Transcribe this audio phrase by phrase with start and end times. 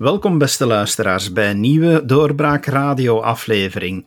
[0.00, 4.06] Welkom beste luisteraars bij een nieuwe Doorbraak Radio aflevering.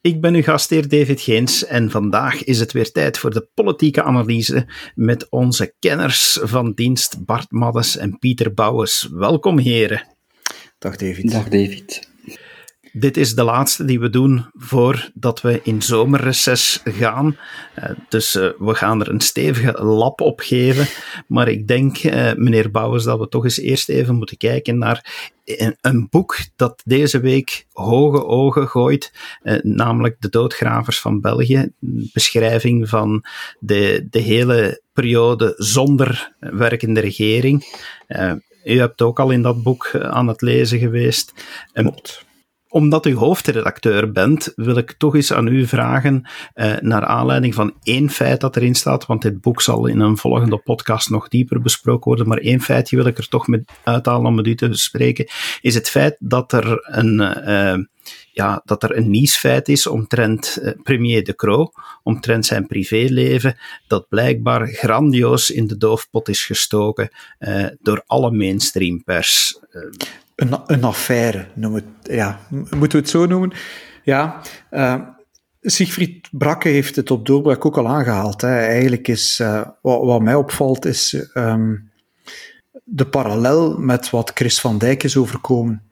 [0.00, 4.02] Ik ben uw gastheer David Geens en vandaag is het weer tijd voor de politieke
[4.02, 9.08] analyse met onze kenners van dienst Bart Maddes en Pieter Bouwens.
[9.12, 10.06] Welkom heren.
[10.78, 11.30] Dag David.
[11.30, 12.10] Dag David.
[12.98, 17.36] Dit is de laatste die we doen voordat we in zomerreces gaan.
[17.78, 20.86] Uh, dus uh, we gaan er een stevige lap op geven.
[21.26, 25.26] Maar ik denk, uh, meneer Bouwens, dat we toch eens eerst even moeten kijken naar
[25.80, 29.12] een, boek dat deze week hoge ogen gooit,
[29.62, 31.70] namelijk De Doodgravers van België.
[32.12, 33.24] Beschrijving van
[33.58, 37.64] de, de hele periode zonder werkende regering.
[38.64, 41.32] u hebt ook al in dat boek aan het lezen geweest.
[41.72, 42.26] Klopt
[42.78, 47.74] omdat u hoofdredacteur bent, wil ik toch eens aan u vragen, eh, naar aanleiding van
[47.82, 51.60] één feit dat erin staat, want dit boek zal in een volgende podcast nog dieper
[51.60, 54.68] besproken worden, maar één feitje wil ik er toch met uithalen om met u te
[54.68, 55.28] bespreken,
[55.60, 57.84] is het feit dat er een, uh,
[58.32, 61.70] ja, dat er een nieuwsfeit is omtrent uh, premier De Croo,
[62.02, 69.04] omtrent zijn privéleven, dat blijkbaar grandioos in de doofpot is gestoken uh, door alle mainstream
[69.04, 69.60] pers.
[70.38, 73.52] Een, affaire, noem het, ja, moeten we het zo noemen?
[74.02, 75.00] Ja, uh,
[75.60, 78.40] Siegfried Brakke heeft het op doorbraak ook al aangehaald.
[78.40, 78.58] Hè.
[78.58, 81.90] Eigenlijk is, uh, wat, mij opvalt, is um,
[82.84, 85.82] de parallel met wat Chris van Dijk is overkomen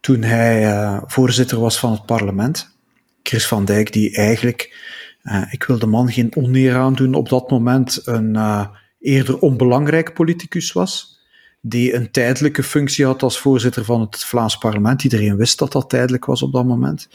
[0.00, 2.76] toen hij uh, voorzitter was van het parlement.
[3.22, 4.76] Chris van Dijk, die eigenlijk,
[5.50, 11.11] ik wil de man geen oneer aandoen, op dat moment een eerder onbelangrijk politicus was
[11.64, 15.04] die een tijdelijke functie had als voorzitter van het Vlaams parlement.
[15.04, 17.08] Iedereen wist dat dat tijdelijk was op dat moment.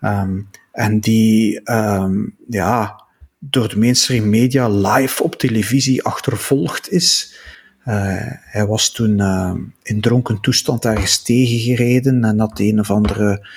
[0.00, 3.04] Um, en die, um, ja,
[3.38, 7.38] door de mainstream media live op televisie achtervolgd is.
[7.86, 7.94] Uh,
[8.28, 13.48] hij was toen uh, in dronken toestand ergens tegengereden en had een of andere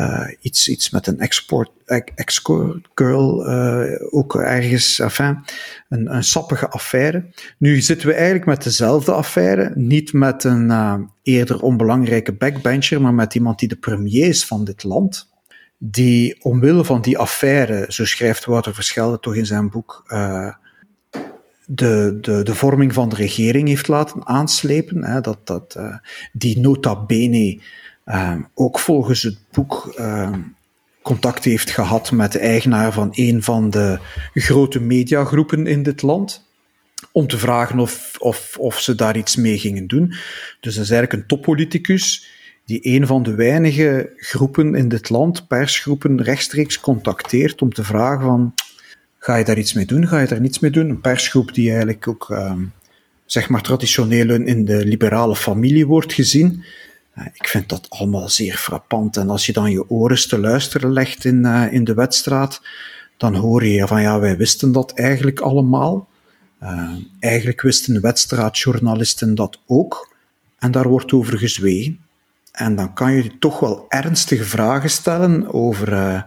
[0.00, 1.70] uh, iets, iets met een export,
[2.14, 5.38] escort girl, uh, ook ergens, enfin,
[5.88, 7.24] een, een sappige affaire.
[7.58, 13.14] Nu zitten we eigenlijk met dezelfde affaire, niet met een uh, eerder onbelangrijke backbencher, maar
[13.14, 15.30] met iemand die de premier is van dit land,
[15.78, 20.04] die omwille van die affaire, zo schrijft Wouter Verschelde toch in zijn boek,
[21.66, 25.78] de, de, de vorming van de regering heeft laten aanslepen, hè, dat, dat,
[26.32, 27.60] die nota bene
[28.54, 30.32] ook volgens het boek uh,
[31.02, 33.98] contact heeft gehad met de eigenaar van een van de
[34.34, 36.48] grote mediagroepen in dit land.
[37.12, 40.08] Om te vragen of, of, of ze daar iets mee gingen doen.
[40.60, 42.28] Dus dat is eigenlijk een toppoliticus
[42.64, 48.20] die een van de weinige groepen in dit land, persgroepen, rechtstreeks contacteert om te vragen
[48.20, 48.54] van,
[49.18, 50.88] ga je daar iets mee doen, ga je daar niets mee doen?
[50.88, 52.52] Een persgroep die eigenlijk ook, uh,
[53.26, 56.64] zeg maar, traditioneel in de liberale familie wordt gezien,
[57.24, 59.16] ik vind dat allemaal zeer frappant.
[59.16, 62.62] En als je dan je oren te luisteren legt in, uh, in de wedstraat,
[63.16, 66.08] dan hoor je van ja, wij wisten dat eigenlijk allemaal.
[66.62, 70.14] Uh, eigenlijk wisten wedstraatjournalisten dat ook.
[70.58, 71.98] En daar wordt over gezwegen.
[72.52, 76.22] En dan kan je toch wel ernstige vragen stellen over uh,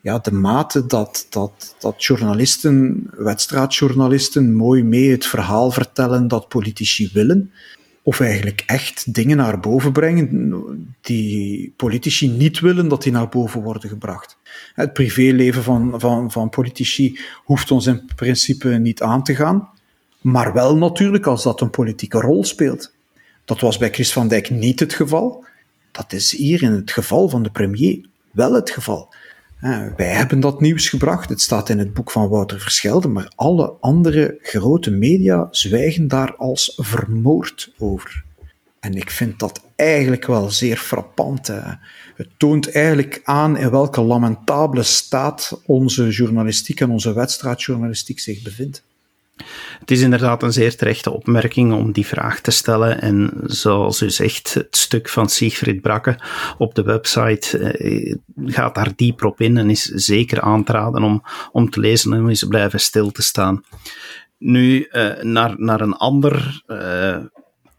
[0.00, 7.10] ja, de mate dat, dat, dat journalisten, wedstraatjournalisten, mooi mee het verhaal vertellen dat politici
[7.12, 7.52] willen
[8.02, 13.62] of eigenlijk echt dingen naar boven brengen die politici niet willen dat die naar boven
[13.62, 14.38] worden gebracht.
[14.74, 19.68] Het privéleven van, van, van politici hoeft ons in principe niet aan te gaan,
[20.20, 22.94] maar wel natuurlijk als dat een politieke rol speelt.
[23.44, 25.44] Dat was bij Chris van Dijk niet het geval.
[25.92, 29.14] Dat is hier in het geval van de premier wel het geval.
[29.96, 31.28] Wij hebben dat nieuws gebracht.
[31.28, 36.36] Het staat in het boek van Wouter Verschelde, maar alle andere grote media zwijgen daar
[36.36, 38.24] als vermoord over.
[38.80, 41.46] En ik vind dat eigenlijk wel zeer frappant.
[42.16, 48.82] Het toont eigenlijk aan in welke lamentabele staat onze journalistiek en onze wedstraatjournalistiek zich bevindt.
[49.80, 53.00] Het is inderdaad een zeer terechte opmerking om die vraag te stellen.
[53.00, 56.18] En zoals u zegt, het stuk van Siegfried Brakke
[56.58, 58.14] op de website eh,
[58.44, 61.22] gaat daar dieper op in en is zeker aan te raden om,
[61.52, 63.64] om te lezen en om eens blijven stil te staan.
[64.38, 67.18] Nu eh, naar, naar een ander uh,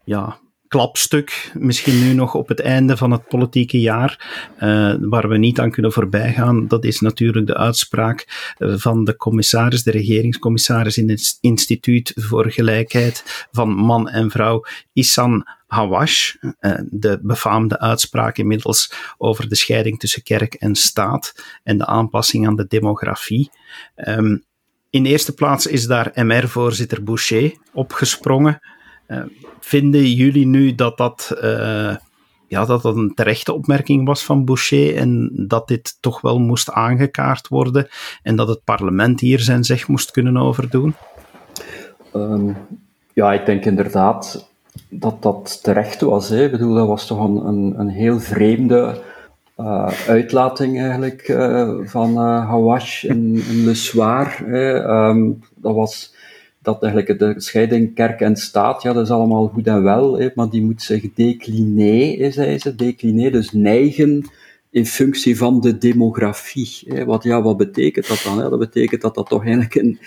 [0.04, 0.38] ja,
[0.72, 5.60] klapstuk, misschien nu nog op het einde van het politieke jaar, uh, waar we niet
[5.60, 6.68] aan kunnen voorbijgaan.
[6.68, 12.50] Dat is natuurlijk de uitspraak eh, van de commissaris, de regeringscommissaris in het Instituut voor
[12.50, 19.98] Gelijkheid van Man en Vrouw, Isan Hawash, uh, de befaamde uitspraak inmiddels over de scheiding
[19.98, 23.50] tussen kerk en staat en de aanpassing aan de demografie.
[23.96, 24.44] Um,
[24.90, 28.60] in eerste plaats is daar MR-voorzitter Boucher opgesprongen.
[29.08, 29.22] Uh,
[29.60, 31.96] vinden jullie nu dat dat uh,
[32.52, 36.70] ja, dat dat een terechte opmerking was van Boucher en dat dit toch wel moest
[36.70, 37.88] aangekaart worden
[38.22, 40.94] en dat het parlement hier zijn zeg moest kunnen overdoen?
[42.14, 42.56] Um,
[43.12, 44.50] ja, ik denk inderdaad
[44.88, 46.28] dat dat terecht was.
[46.28, 46.44] Hè.
[46.44, 49.02] Ik bedoel, dat was toch een, een, heel vreemde
[49.58, 51.24] uh, uitlating eigenlijk
[51.84, 54.54] van uh, Hawash in, in Le Soir.
[55.08, 56.11] Um, dat was
[56.62, 60.28] dat eigenlijk de scheiding kerk en staat, ja, dat is allemaal goed en wel, hè,
[60.34, 64.30] maar die moet zich decliner, zei ze, decliner, dus neigen
[64.70, 66.78] in functie van de demografie.
[66.86, 67.04] Hè.
[67.04, 68.38] Wat, ja, wat betekent dat dan?
[68.38, 68.48] Hè?
[68.48, 69.98] Dat betekent dat dat toch eigenlijk in,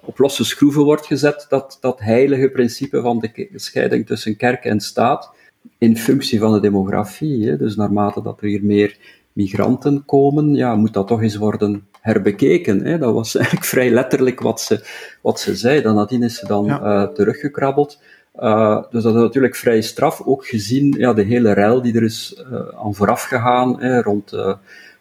[0.00, 4.80] op losse schroeven wordt gezet, dat, dat heilige principe van de scheiding tussen kerk en
[4.80, 5.30] staat,
[5.78, 7.48] in functie van de demografie.
[7.48, 7.56] Hè.
[7.56, 8.98] Dus naarmate dat er hier meer
[9.36, 12.84] migranten komen, ja, moet dat toch eens worden herbekeken.
[12.84, 12.98] Hè.
[12.98, 14.84] Dat was eigenlijk vrij letterlijk wat ze,
[15.22, 15.82] wat ze zei.
[15.82, 16.80] Dan nadien is ze dan ja.
[16.82, 18.00] uh, teruggekrabbeld.
[18.40, 22.02] Uh, dus dat is natuurlijk vrij straf, ook gezien ja, de hele rel die er
[22.02, 24.30] is uh, aan vooraf gegaan hè, rond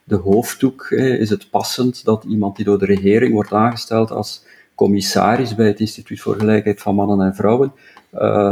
[0.03, 0.85] de hoofddoek.
[0.89, 4.43] Hè, is het passend dat iemand die door de regering wordt aangesteld als
[4.75, 7.73] commissaris bij het Instituut voor Gelijkheid van Mannen en Vrouwen,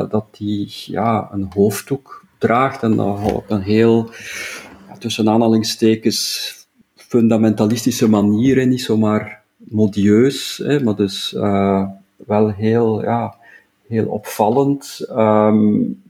[0.10, 4.10] dat die ja, een hoofddoek draagt en op een heel,
[5.04, 6.54] tussen aanhalingstekens,
[6.96, 13.36] fundamentalistische manieren, niet zomaar modieus, hè, maar dus uh, wel heel, ja,
[13.88, 15.06] heel opvallend.
[15.10, 16.02] Um,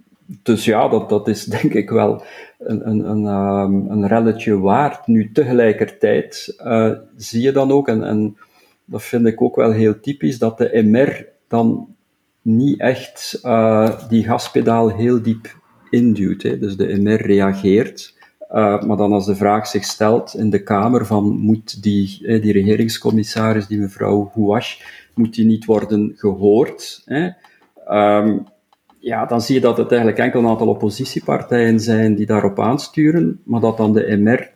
[0.43, 2.23] dus ja, dat, dat is denk ik wel
[2.59, 5.07] een, een, een, um, een relletje waard.
[5.07, 8.37] Nu, tegelijkertijd uh, zie je dan ook, en, en
[8.85, 11.87] dat vind ik ook wel heel typisch, dat de MR dan
[12.41, 15.55] niet echt uh, die gaspedaal heel diep
[15.89, 16.43] induwt.
[16.43, 16.59] Hè.
[16.59, 18.12] Dus de MR reageert
[18.53, 22.41] uh, maar dan als de vraag zich stelt in de Kamer van moet die, eh,
[22.41, 24.83] die regeringscommissaris, die mevrouw Houache,
[25.13, 27.03] moet die niet worden gehoord?
[27.89, 28.47] Um,
[28.99, 33.41] ja, dan zie je dat het eigenlijk enkel een aantal oppositiepartijen zijn die daarop aansturen,
[33.43, 34.49] maar dat dan de MR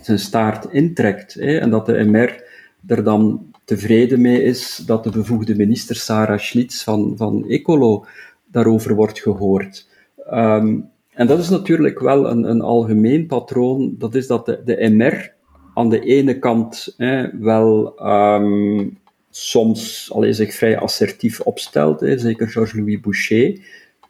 [0.00, 1.34] zijn staart intrekt.
[1.34, 1.58] Hè?
[1.58, 2.42] En dat de MR
[2.86, 8.06] er dan tevreden mee is dat de bevoegde minister Sarah Schlitz van, van Ecolo
[8.46, 9.88] daarover wordt gehoord.
[10.32, 13.94] Um, en dat is natuurlijk wel een, een algemeen patroon.
[13.98, 15.32] Dat is dat de, de MR
[15.74, 18.98] aan de ene kant hè, wel um,
[19.30, 23.58] soms alleen zich vrij assertief opstelt, hè, zeker Georges-Louis Boucher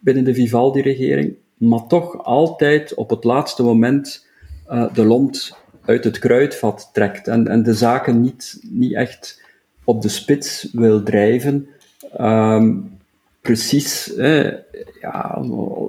[0.00, 4.26] binnen de Vivaldi-regering, maar toch altijd op het laatste moment
[4.70, 9.42] uh, de lont uit het kruidvat trekt en, en de zaken niet, niet echt
[9.84, 11.68] op de spits wil drijven.
[12.20, 12.93] Um,
[13.44, 14.12] precies
[15.00, 15.44] ja,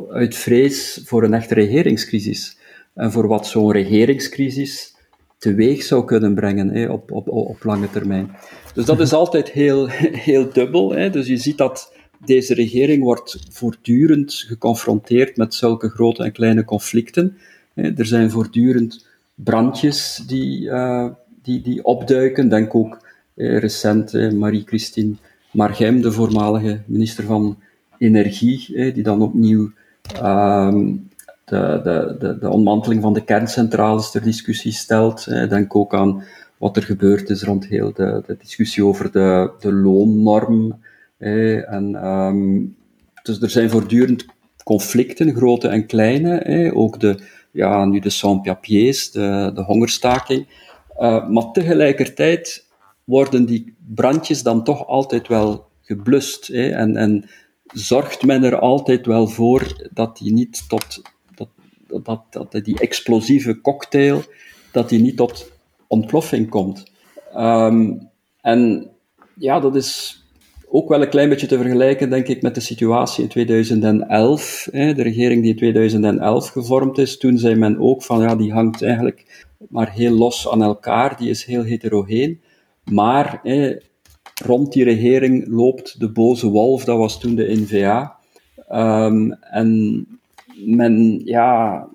[0.09, 2.57] uit vrees voor een echte regeringscrisis.
[2.93, 4.95] En voor wat zo'n regeringscrisis
[5.37, 8.35] teweeg zou kunnen brengen op, op, op lange termijn.
[8.73, 9.87] Dus dat is altijd heel,
[10.27, 10.91] heel dubbel.
[10.91, 11.09] Hè.
[11.09, 11.93] Dus je ziet dat
[12.25, 17.37] deze regering wordt voortdurend geconfronteerd met zulke grote en kleine conflicten.
[17.73, 19.05] Er zijn voortdurend
[19.35, 21.07] brandjes die, uh,
[21.41, 22.49] die, die opduiken.
[22.49, 22.97] Denk ook
[23.35, 25.13] eh, recent Marie-Christine
[25.55, 27.57] Margem, de voormalige minister van
[27.97, 29.71] Energie, die dan opnieuw
[30.23, 31.09] um,
[31.45, 35.25] de, de, de, de, ontmanteling van de kerncentrales ter discussie stelt.
[35.25, 36.23] Denk ook aan
[36.57, 40.79] wat er gebeurd is rond heel de, de discussie over de, de loonnorm.
[41.17, 42.75] En, um,
[43.23, 44.25] dus er zijn voortdurend
[44.63, 46.71] conflicten, grote en kleine.
[46.73, 47.19] Ook de,
[47.51, 50.47] ja, nu de sans-papiers, de, de hongerstaking.
[50.99, 52.64] Uh, maar tegelijkertijd
[53.05, 56.47] worden die brandjes dan toch altijd wel geblust.
[56.47, 56.69] Hè?
[56.69, 57.29] En, en
[57.73, 61.01] zorgt men er altijd wel voor dat die niet tot,
[61.35, 61.49] dat,
[62.03, 64.21] dat, dat die explosieve cocktail,
[64.71, 65.51] dat die niet tot
[65.87, 66.83] ontploffing komt.
[67.35, 68.09] Um,
[68.41, 68.89] en
[69.37, 70.19] ja, dat is
[70.69, 74.67] ook wel een klein beetje te vergelijken, denk ik, met de situatie in 2011.
[74.71, 78.53] Hè, de regering die in 2011 gevormd is, toen zei men ook van, ja, die
[78.53, 82.41] hangt eigenlijk maar heel los aan elkaar, die is heel heterogeen.
[82.91, 83.41] Maar
[84.43, 88.15] rond die regering loopt de boze wolf, dat was toen de NVA.
[88.71, 90.07] Um, en
[90.55, 91.87] men, ja,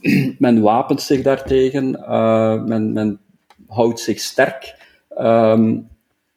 [0.38, 3.20] men wapent zich daartegen, uh, men, men
[3.66, 4.76] houdt zich sterk
[5.18, 5.88] um,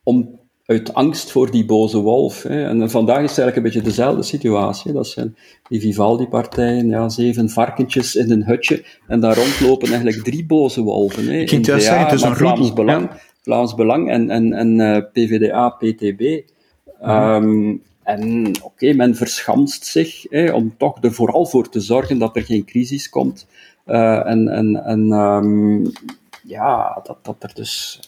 [0.03, 0.34] om,
[0.65, 2.43] uit angst voor die boze wolf.
[2.43, 2.65] Hè.
[2.65, 4.93] En vandaag is het eigenlijk een beetje dezelfde situatie.
[4.93, 5.35] Dat zijn
[5.67, 11.27] die Vivaldi-partijen, ja, zeven varkentjes in een hutje, en daar rondlopen eigenlijk drie boze wolven.
[11.27, 11.37] Hè.
[11.37, 13.09] Ik ging juist zeggen, het is een Vlaams Belang.
[13.41, 16.41] Vlaams Belang en, en, en uh, PVDA, PTB.
[17.07, 22.17] Um, en oké, okay, men verschanst zich hè, om toch er vooral voor te zorgen
[22.17, 23.47] dat er geen crisis komt.
[23.87, 25.91] Uh, en en, en um,
[26.45, 27.99] ja, dat, dat er dus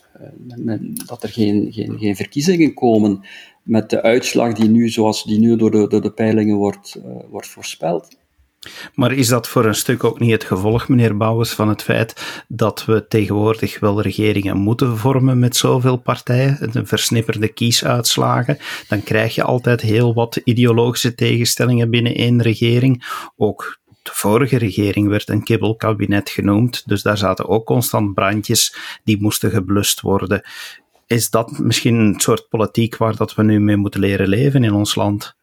[0.56, 3.26] men, dat er geen, geen, geen verkiezingen komen
[3.64, 7.04] met de uitslag die nu, zoals die nu door de, door de peilingen wordt, uh,
[7.30, 8.18] wordt voorspeld.
[8.94, 12.44] Maar is dat voor een stuk ook niet het gevolg, meneer Bouwens, van het feit
[12.48, 18.58] dat we tegenwoordig wel regeringen moeten vormen met zoveel partijen, de versnipperde kiesuitslagen?
[18.88, 23.06] Dan krijg je altijd heel wat ideologische tegenstellingen binnen één regering.
[23.36, 29.22] Ook de vorige regering werd een kibbelkabinet genoemd, dus daar zaten ook constant brandjes die
[29.22, 30.42] moesten geblust worden.
[31.08, 34.74] Is dat misschien een soort politiek waar dat we nu mee moeten leren leven in
[34.74, 35.36] ons land?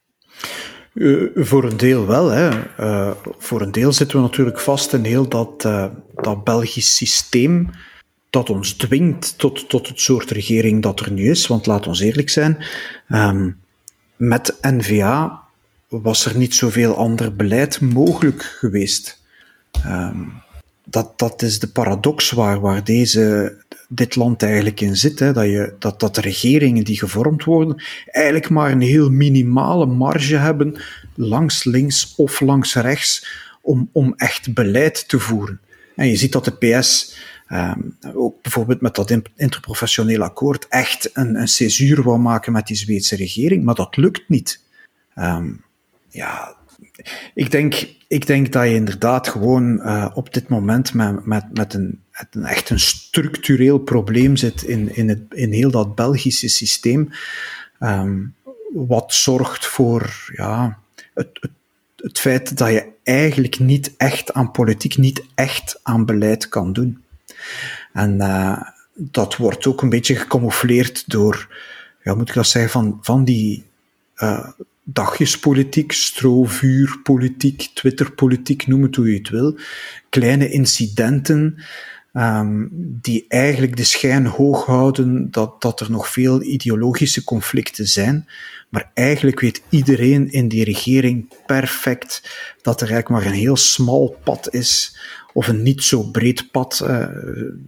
[0.94, 2.28] Uh, voor een deel wel.
[2.28, 2.50] Hè.
[2.80, 7.70] Uh, voor een deel zitten we natuurlijk vast in heel dat, uh, dat Belgisch systeem
[8.30, 11.46] dat ons dwingt tot, tot het soort regering dat er nu is.
[11.46, 12.64] Want laat ons eerlijk zijn,
[13.08, 13.60] um,
[14.16, 15.43] met NVA
[16.02, 19.22] was er niet zoveel ander beleid mogelijk geweest.
[19.86, 20.32] Um,
[20.84, 23.56] dat, dat is de paradox waar, waar deze,
[23.88, 25.18] dit land eigenlijk in zit.
[25.18, 29.86] Hè, dat, je, dat, dat de regeringen die gevormd worden eigenlijk maar een heel minimale
[29.86, 30.76] marge hebben
[31.14, 33.26] langs links of langs rechts
[33.60, 35.60] om, om echt beleid te voeren.
[35.96, 37.16] En je ziet dat de PS
[37.48, 42.76] um, ook bijvoorbeeld met dat interprofessioneel akkoord echt een, een césuur wou maken met die
[42.76, 44.60] Zweedse regering, maar dat lukt niet.
[45.18, 45.64] Um,
[46.14, 46.56] ja,
[47.34, 51.74] ik denk, ik denk dat je inderdaad gewoon uh, op dit moment met, met, met,
[51.74, 57.10] een, een echt een structureel probleem zit in, in, het, in heel dat Belgische systeem.
[57.80, 58.34] Um,
[58.74, 60.78] wat zorgt voor ja,
[61.14, 61.50] het, het,
[61.96, 67.04] het feit dat je eigenlijk niet echt aan politiek, niet echt aan beleid kan doen.
[67.92, 68.62] En uh,
[68.94, 71.56] dat wordt ook een beetje gecamoufleerd door,
[72.02, 73.64] ja, moet ik dat zeggen, van, van die
[74.16, 74.48] uh,
[74.84, 79.58] dagjespolitiek, stroovuurpolitiek, twitterpolitiek, noem het hoe je het wil.
[80.08, 81.58] Kleine incidenten
[82.12, 88.28] um, die eigenlijk de schijn hoog houden dat, dat er nog veel ideologische conflicten zijn.
[88.68, 92.22] Maar eigenlijk weet iedereen in die regering perfect
[92.62, 94.98] dat er eigenlijk maar een heel smal pad is,
[95.32, 97.08] of een niet zo breed pad, uh,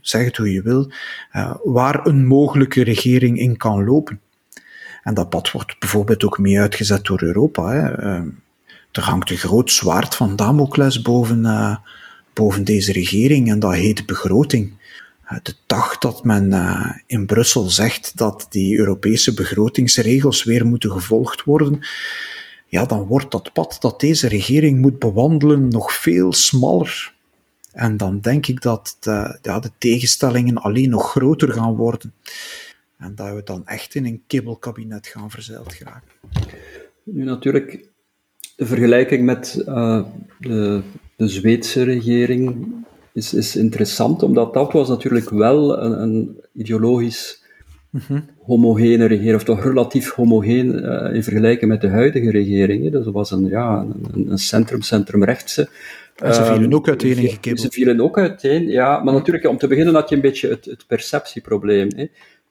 [0.01, 0.91] zeg het hoe je wil,
[1.33, 4.21] uh, waar een mogelijke regering in kan lopen.
[5.07, 7.73] En dat pad wordt bijvoorbeeld ook mee uitgezet door Europa.
[7.73, 7.93] Hè.
[7.93, 8.29] Ehm,
[8.93, 11.77] er hangt een groot zwaard van Damocles boven, uh,
[12.33, 14.73] boven deze regering en dat heet begroting.
[15.25, 20.91] Uh, de dag dat men uh, in Brussel zegt dat die Europese begrotingsregels weer moeten
[20.91, 21.79] gevolgd worden,
[22.67, 27.15] ja, dan wordt dat pad dat deze regering moet bewandelen nog veel smaller.
[27.73, 32.13] En dan denk ik dat de, de tegenstellingen alleen nog groter gaan worden.
[32.99, 36.13] En dat we dan echt in een kibbelkabinet gaan verzeild geraken.
[37.03, 37.89] Nu natuurlijk,
[38.57, 40.03] de vergelijking met uh,
[40.39, 40.83] de,
[41.17, 42.67] de Zweedse regering
[43.13, 47.45] is, is interessant, omdat dat was natuurlijk wel een, een ideologisch
[47.91, 52.91] mm homogene regering, of toch relatief homogeen uh, in vergelijking met de huidige regering.
[52.93, 55.69] Dus dat was een, ja, een, een centrum-centrum-rechtse.
[56.17, 57.63] En ze vielen ook uiteen in gekibbel.
[57.63, 59.03] Ze vielen ook uiteen, ja.
[59.03, 61.89] Maar natuurlijk, om te beginnen had je een beetje het, het perceptieprobleem.
[61.97, 62.07] Hè.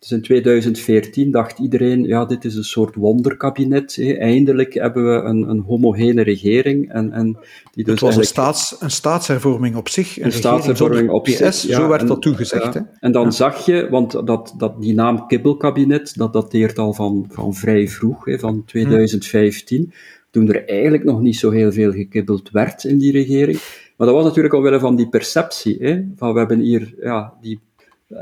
[0.05, 3.95] Dus in 2014 dacht iedereen, ja, dit is een soort wonderkabinet.
[3.95, 4.13] Hè.
[4.13, 6.91] Eindelijk hebben we een, een homogene regering.
[6.91, 7.37] En, en
[7.71, 10.17] die dus het was een, staats, een staatshervorming op zich.
[10.17, 12.73] Een, een staatshervorming op PS, zich, ja, zo werd dat toegezegd.
[12.73, 12.89] Ja.
[12.99, 17.53] En dan zag je, want dat, dat, die naam kibbelkabinet, dat dateert al van, van
[17.53, 19.81] vrij vroeg, hè, van 2015.
[19.81, 19.95] Hm.
[20.31, 23.59] Toen er eigenlijk nog niet zo heel veel gekibbeld werd in die regering.
[23.97, 25.77] Maar dat was natuurlijk omwille van die perceptie.
[25.79, 27.59] Hè, van we hebben hier ja, die...
[28.09, 28.19] Uh,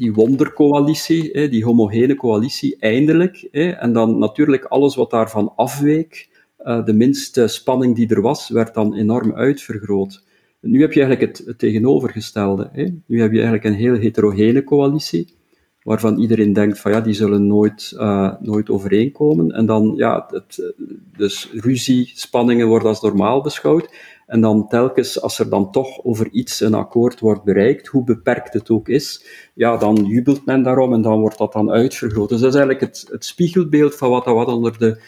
[0.00, 3.48] die wondercoalitie, die homogene coalitie, eindelijk.
[3.52, 6.28] En dan natuurlijk alles wat daarvan afweek,
[6.66, 10.24] eh, de minste spanning die er was, werd dan enorm uitvergroot.
[10.60, 12.70] Nu heb je eigenlijk het, tegenovergestelde.
[13.06, 15.34] Nu heb je eigenlijk een heel heterogene coalitie,
[15.82, 19.50] waarvan iedereen denkt van ja, die zullen nooit, uh, nooit overeenkomen.
[19.50, 20.74] En dan, ja, het,
[21.16, 23.88] dus ruzie, spanningen worden als normaal beschouwd.
[24.26, 28.52] En dan telkens, als er dan toch over iets een akkoord wordt bereikt, hoe beperkt
[28.52, 32.28] het ook is, ja, dan jubelt men daarom en dan wordt dat dan uitvergroot.
[32.28, 35.00] Dus dat is eigenlijk het, het spiegelbeeld van wat dat wat onder de,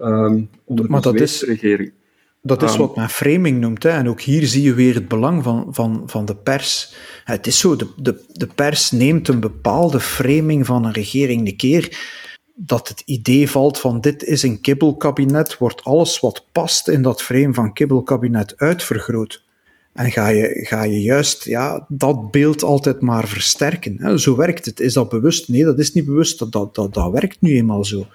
[0.00, 1.92] um, onder maar de dat is, regering.
[2.42, 3.82] Dat is wat men framing noemt.
[3.82, 3.90] Hè.
[3.90, 6.94] En ook hier zie je weer het belang van, van, van de pers.
[7.24, 11.56] Het is zo, de, de, de pers neemt een bepaalde framing van een regering een
[11.56, 11.98] keer
[12.54, 17.22] dat het idee valt van dit is een kibbelkabinet, wordt alles wat past in dat
[17.22, 19.43] frame van kibbelkabinet uitvergroot.
[19.94, 24.18] En ga je, ga je juist ja, dat beeld altijd maar versterken.
[24.20, 24.80] Zo werkt het.
[24.80, 25.48] Is dat bewust?
[25.48, 26.38] Nee, dat is niet bewust.
[26.38, 28.06] Dat, dat, dat, dat werkt nu eenmaal zo.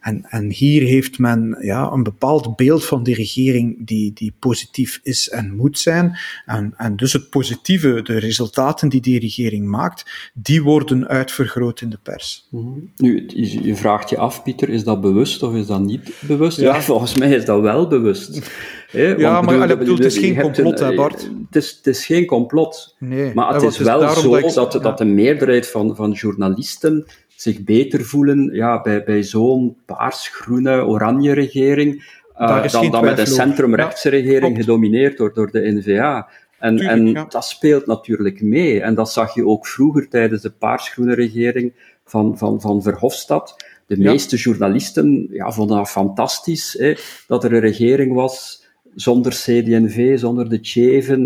[0.00, 5.00] En, en hier heeft men ja, een bepaald beeld van die regering die, die positief
[5.02, 6.18] is en moet zijn.
[6.46, 11.90] En, en dus het positieve, de resultaten die die regering maakt, die worden uitvergroot in
[11.90, 12.46] de pers.
[12.50, 12.68] Mhm.
[12.96, 13.24] Nu,
[13.62, 16.58] je vraagt je af, Pieter, is dat bewust of is dat niet bewust?
[16.58, 18.40] Ja, ja volgens mij is dat wel bewust.
[18.92, 21.30] Ja, maar ik bedoel, het is geen complot, hè, Bart?
[21.46, 22.96] Het is, het is geen complot.
[22.98, 27.64] Nee, maar het is wel zo dat, dat, dat de meerderheid van, van journalisten zich
[27.64, 32.04] beter voelen ja, bij, bij zo'n paars-groene, oranje regering
[32.38, 36.28] uh, dan, dan met een centrumrechtse regering gedomineerd door, door de NVA.
[36.58, 38.80] En, en dat speelt natuurlijk mee.
[38.80, 41.72] En dat zag je ook vroeger tijdens de paarsgroene regering
[42.04, 43.64] van, van, van Verhofstadt.
[43.86, 46.94] De meeste journalisten ja, vonden dat fantastisch, hè,
[47.26, 48.65] dat er een regering was
[48.96, 51.24] zonder CD&V, zonder de Tjeven.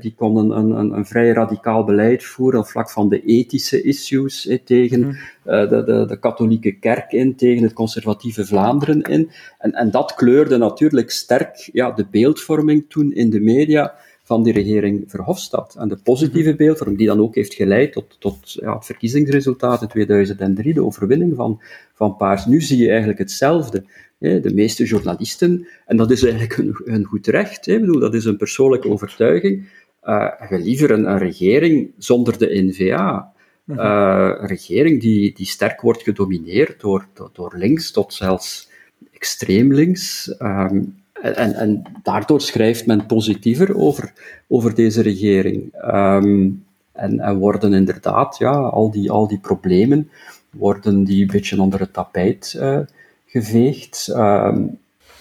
[0.00, 4.58] Die konden een, een, een, vrij radicaal beleid voeren op vlak van de ethische issues
[4.64, 5.14] tegen mhm.
[5.44, 9.30] eh, de, de, de, katholieke kerk in, tegen het conservatieve Vlaanderen in.
[9.58, 13.94] En, en dat kleurde natuurlijk sterk ja, de beeldvorming toen in de media
[14.28, 15.74] van die regering Verhofstadt.
[15.74, 16.58] En de positieve mhm.
[16.58, 21.36] beeldvorming, die dan ook heeft geleid tot, tot ja, het verkiezingsresultaat in 2003, de overwinning
[21.36, 21.62] van,
[21.94, 22.46] van Paars.
[22.46, 23.84] Nu zie je eigenlijk hetzelfde.
[24.18, 28.24] De meeste journalisten, en dat is eigenlijk een, een goed recht, ik bedoel, dat is
[28.24, 29.68] een persoonlijke overtuiging,
[30.04, 33.32] uh, liever een, een, regering zonder de NVA.
[33.64, 33.78] Mhm.
[33.78, 38.70] Uh, een regering die, die sterk wordt gedomineerd door, door, links tot zelfs
[39.12, 40.36] extreem links.
[40.36, 40.82] Ehm,
[41.22, 44.12] en, en daardoor schrijft men positiever over,
[44.46, 45.74] over deze regering.
[45.74, 46.48] Ehm,
[46.92, 50.10] en, en worden inderdaad ja, al, die, al die problemen
[50.50, 52.78] worden die een beetje onder het tapijt uh,
[53.26, 54.08] geveegd.
[54.08, 54.62] Ehm,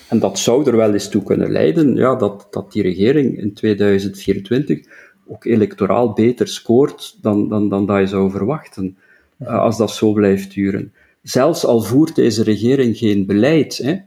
[0.08, 3.54] en dat zou er wel eens toe kunnen leiden ja, dat, dat die regering in
[3.54, 4.80] 2024
[5.28, 8.98] ook electoraal beter scoort dan, dan, dan dat je zou verwachten,
[9.42, 10.94] uh, als dat zo blijft duren.
[11.22, 13.98] Zelfs al voert deze regering geen beleid, hè,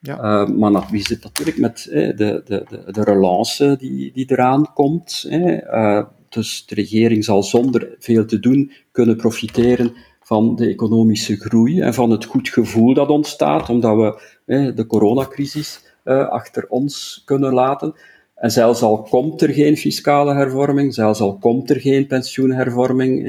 [0.00, 0.44] ja.
[0.44, 5.26] Uh, maar wie zit natuurlijk met de, de, de, de relance die, die eraan komt.
[5.28, 9.92] Uh, dus de regering zal zonder veel te doen kunnen profiteren
[10.22, 13.96] van de economische groei en van het goed gevoel dat ontstaat, omdat
[14.44, 17.94] we de coronacrisis uh, achter ons kunnen laten.
[18.34, 23.28] En zelfs al komt er geen fiscale hervorming, zelfs al komt er geen pensioenhervorming,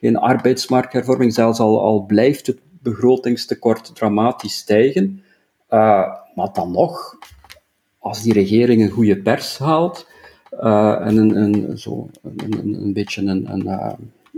[0.00, 5.21] geen arbeidsmarkthervorming, zelfs al blijft het begrotingstekort dramatisch stijgen,
[5.72, 7.18] uh, maar dan nog,
[7.98, 10.06] als die regering een goede pers haalt
[10.60, 13.92] uh, en een, een, zo, een, een beetje een, een uh,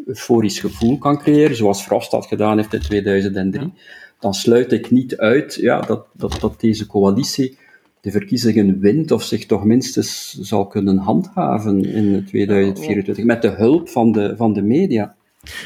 [0.07, 3.73] euforisch gevoel kan creëren, zoals Frost dat gedaan heeft in 2003,
[4.21, 7.59] dan sluit ik niet uit ja, dat, dat, dat deze coalitie
[8.01, 13.89] de verkiezingen wint of zich toch minstens zal kunnen handhaven in 2024 met de hulp
[13.89, 15.15] van de, van de media.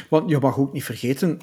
[0.09, 1.39] Want je mag ook niet vergeten,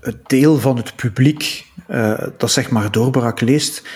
[0.00, 3.88] het deel van het publiek uh, dat zeg maar doorbraak leest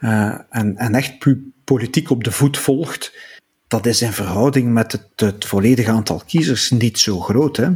[0.00, 1.14] uh, en, en echt
[1.64, 3.16] politiek op de voet volgt,
[3.68, 7.56] dat is in verhouding met het, het volledige aantal kiezers niet zo groot.
[7.56, 7.68] Hè?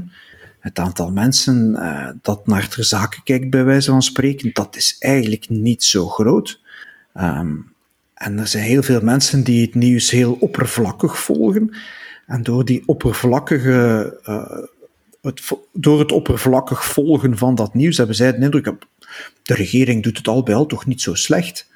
[0.61, 4.97] Het aantal mensen uh, dat naar ter zaken kijkt, bij wijze van spreken, dat is
[4.99, 6.61] eigenlijk niet zo groot.
[7.15, 7.75] Um,
[8.15, 11.77] en er zijn heel veel mensen die het nieuws heel oppervlakkig volgen.
[12.27, 14.21] En door die oppervlakkige
[15.73, 18.73] door het oppervlakkig volgen van dat nieuws hebben zij de indruk,
[19.43, 21.71] de regering doet het al bij al toch niet zo slecht.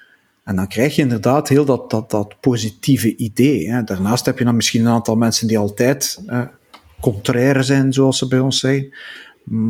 [0.45, 3.71] En dan krijg je inderdaad heel dat, dat, dat positieve idee.
[3.71, 3.85] Hè.
[3.85, 6.43] Daarnaast heb je dan misschien een aantal mensen die altijd eh,
[7.01, 8.95] contraire zijn, zoals ze bij ons zeggen.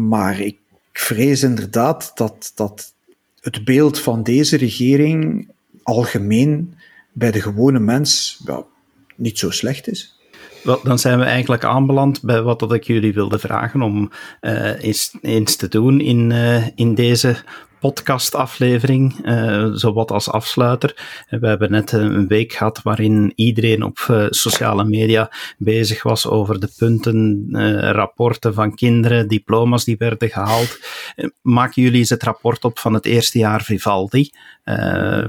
[0.09, 0.57] Maar ik
[0.93, 2.95] vrees inderdaad dat, dat
[3.41, 5.49] het beeld van deze regering
[5.83, 6.75] algemeen
[7.13, 8.41] bij de gewone mens
[9.17, 10.20] niet zo slecht is.
[10.63, 14.83] Wel, dan zijn we eigenlijk aanbeland bij wat dat ik jullie wilde vragen om uh,
[14.83, 17.37] eens, eens, te doen in, uh, in deze
[17.81, 21.25] podcastaflevering, uh, zowat als afsluiter.
[21.29, 26.61] We hebben net een week gehad waarin iedereen op uh, sociale media bezig was over
[26.61, 30.79] de punten, uh, rapporten van kinderen, diploma's die werden gehaald.
[31.43, 34.31] Maken jullie eens het rapport op van het eerste jaar Vivaldi?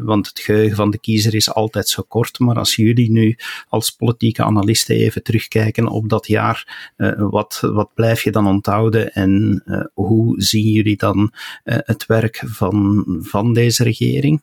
[0.03, 3.37] want het geheugen van de kiezer is altijd zo kort, maar als jullie nu
[3.69, 9.63] als politieke analisten even terugkijken op dat jaar, wat, wat blijf je dan onthouden en
[9.93, 11.33] hoe zien jullie dan
[11.63, 14.41] het werk van, van deze regering?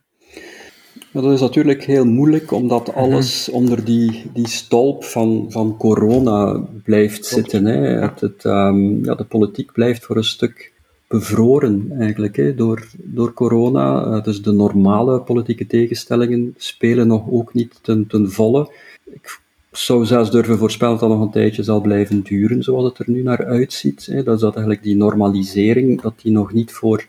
[1.13, 2.99] dat is natuurlijk heel moeilijk, omdat mhm.
[2.99, 7.65] alles onder die, die stolp van, van corona blijft zitten.
[7.65, 7.77] Hè.
[7.77, 10.73] Het, het, um, ja, de politiek blijft voor een stuk
[11.09, 14.07] bevroren eigenlijk hè, door, door corona.
[14.07, 18.73] Uh, dus de normale politieke tegenstellingen spelen nog ook niet ten, ten volle.
[19.13, 22.99] Ik zou zelfs durven voorspellen dat dat nog een tijdje zal blijven duren, zoals het
[22.99, 24.07] er nu naar uitziet.
[24.07, 24.23] Hè.
[24.23, 27.07] Dat is dat eigenlijk die normalisering, dat die nog niet voor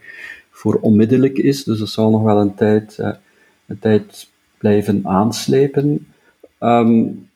[0.59, 1.63] voor onmiddellijk is.
[1.63, 3.09] Dus dat zal nog wel een tijd, uh,
[3.67, 6.07] een tijd blijven aanslepen.
[6.59, 7.27] Um,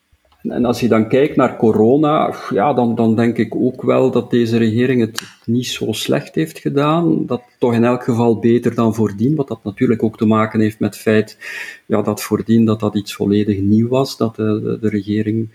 [0.42, 4.30] En als je dan kijkt naar corona, ja, dan, dan denk ik ook wel dat
[4.30, 7.26] deze regering het niet zo slecht heeft gedaan.
[7.26, 10.80] Dat toch in elk geval beter dan voordien, wat dat natuurlijk ook te maken heeft
[10.80, 11.38] met het feit
[11.86, 15.48] ja, dat voordien dat dat iets volledig nieuw was, dat de, de, regering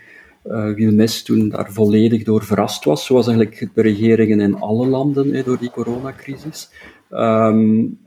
[0.47, 5.43] uh, Wilmes toen daar volledig door verrast was, zoals eigenlijk de regeringen in alle landen
[5.45, 6.69] door die coronacrisis.
[7.11, 7.97] Um,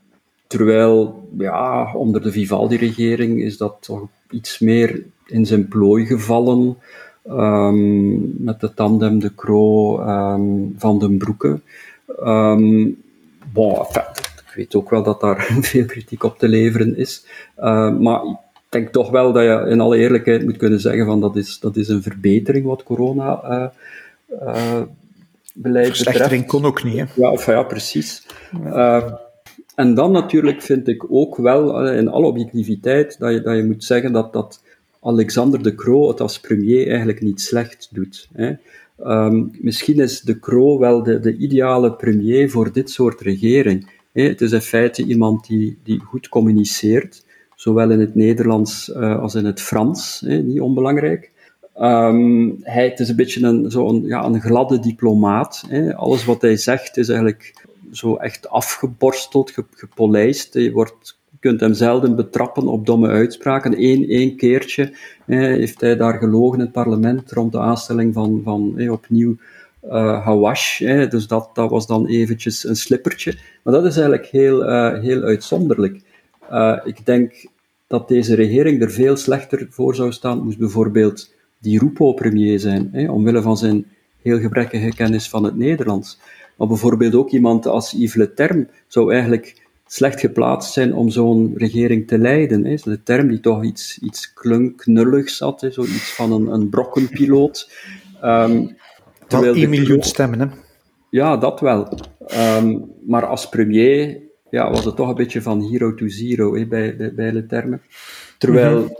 [0.46, 6.76] terwijl, ja, onder de Vivaldi-regering is dat toch iets meer in zijn plooi gevallen.
[7.28, 11.60] Um, met de tandem de Croo um, van den Broeke.
[14.46, 17.26] Ik weet ook wel dat daar veel kritiek op te leveren is.
[17.98, 18.36] Maar ik
[18.68, 21.76] denk toch wel dat je in alle eerlijkheid moet kunnen zeggen van dat is, dat
[21.76, 23.66] is een verbetering wat corona uh,
[24.42, 24.82] uh,
[25.54, 27.04] beleid Verslechtering kon ook niet, hè?
[27.14, 28.26] Ja, of, ja precies.
[28.64, 29.20] Ja.
[29.74, 33.84] en dan natuurlijk vind ik ook wel, in alle objectiviteit, dat je, dat je moet
[33.84, 34.62] zeggen dat dat
[35.02, 38.28] Alexander de Croo het als premier eigenlijk niet slecht doet.
[38.32, 38.52] Hè.
[39.06, 43.90] Um, misschien is de Croo wel de, de, ideale premier voor dit soort regering.
[44.12, 44.22] Hè.
[44.22, 47.24] Het is in feite iemand die, die goed communiceert,
[47.56, 51.31] zowel in het Nederlands uh, als in het Frans, hè, niet onbelangrijk.
[51.80, 55.64] Um, hij het is een beetje een, zo een, ja, een gladde diplomaat.
[55.68, 55.94] Hè.
[55.94, 60.54] Alles wat hij zegt is eigenlijk zo echt afgeborsteld, gepolijst.
[60.54, 63.74] Hij wordt kunt hem zelden betrappen op domme uitspraken.
[63.82, 64.92] Eén, één keertje
[65.26, 69.36] heeft hij daar gelogen in het parlement rond de aanstelling van, van opnieuw
[69.84, 70.78] uh, Hawash.
[71.08, 73.34] dus dat, dat was dan eventjes een slippertje.
[73.62, 76.00] Maar dat is eigenlijk heel, uh, heel uitzonderlijk.
[76.50, 77.46] Uh, ik denk
[77.86, 83.10] dat deze regering er veel slechter voor zou staan, moest bijvoorbeeld die Rupo premier zijn,
[83.10, 83.86] omwille van zijn
[84.22, 86.18] heel gebrekkige kennis van het Nederlands.
[86.56, 91.52] Maar bijvoorbeeld ook iemand als Yves Le Terme zou eigenlijk slecht geplaatst zijn om zo'n
[91.56, 92.64] regering te leiden.
[92.64, 92.74] Hè.
[92.82, 95.70] De term die toch iets, iets klunknulligs had, hè.
[95.70, 97.70] zoiets van een, een brokkenpiloot.
[98.24, 98.76] Um,
[99.28, 100.46] wel 1 miljoen stemmen, hè?
[101.10, 101.98] Ja, dat wel.
[102.58, 104.20] Um, maar als premier
[104.50, 107.46] ja, was het toch een beetje van hero to zero hè, bij, bij, bij de
[107.46, 107.82] termen.
[108.38, 108.96] Terwijl -hmm.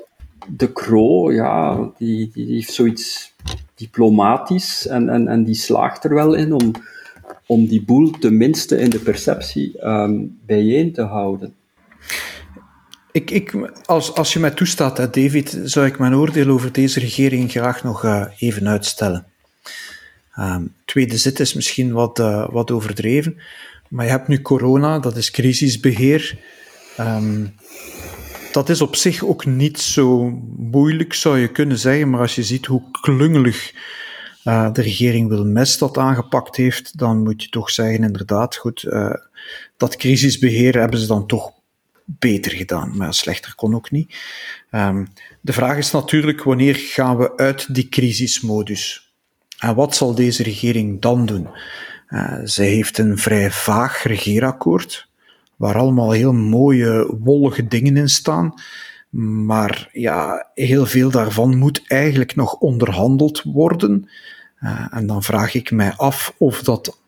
[0.48, 3.34] De Croo, ja, die, die heeft zoiets
[3.74, 6.72] diplomatisch en, en, en die slaagt er wel in om
[7.46, 11.54] om die boel tenminste in de perceptie um, bijeen te houden.
[13.12, 17.50] Ik, ik, als, als je mij toestaat, David, zou ik mijn oordeel over deze regering
[17.50, 19.26] graag nog uh, even uitstellen.
[20.38, 23.36] Um, tweede zit is misschien wat, uh, wat overdreven,
[23.88, 26.38] maar je hebt nu corona, dat is crisisbeheer.
[27.00, 27.54] Um,
[28.52, 32.42] dat is op zich ook niet zo moeilijk, zou je kunnen zeggen, maar als je
[32.42, 33.72] ziet hoe klungelig
[34.44, 39.14] uh, de regering Wilmes dat aangepakt heeft, dan moet je toch zeggen, inderdaad, goed, uh,
[39.76, 41.52] dat crisisbeheer hebben ze dan toch
[42.04, 44.14] beter gedaan, maar slechter kon ook niet.
[44.70, 45.08] Um,
[45.40, 49.12] de vraag is natuurlijk, wanneer gaan we uit die crisismodus?
[49.58, 51.48] En wat zal deze regering dan doen?
[52.08, 55.08] Uh, zij heeft een vrij vaag regeerakkoord,
[55.56, 58.54] waar allemaal heel mooie, wollige dingen in staan.
[59.10, 64.08] Maar ja, heel veel daarvan moet eigenlijk nog onderhandeld worden.
[64.60, 66.98] Uh, en dan vraag ik mij af of dat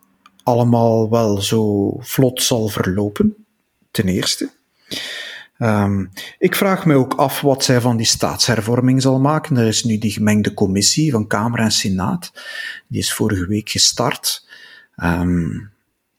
[0.42, 3.34] allemaal wel zo vlot zal verlopen,
[3.90, 4.50] ten eerste.
[5.58, 9.56] Um, ik vraag me ook af wat zij van die staatshervorming zal maken.
[9.56, 12.32] Er is nu die gemengde commissie van Kamer en Senaat.
[12.88, 14.48] Die is vorige week gestart.
[14.96, 15.70] Um,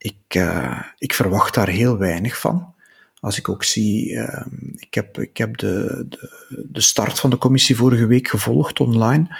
[0.05, 2.73] ik, uh, ik verwacht daar heel weinig van.
[3.19, 7.37] Als ik ook zie, uh, ik heb, ik heb de, de, de start van de
[7.37, 9.37] commissie vorige week gevolgd online.